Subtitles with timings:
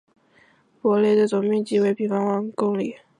[0.81, 2.97] 博雷的总面积为平方公里。